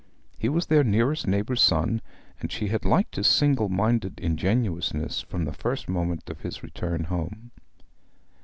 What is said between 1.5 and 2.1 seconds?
son,